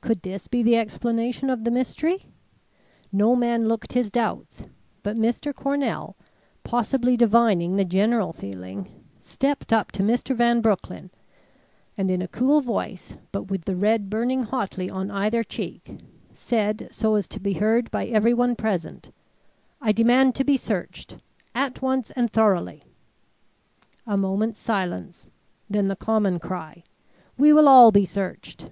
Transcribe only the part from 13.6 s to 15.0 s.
the red burning hotly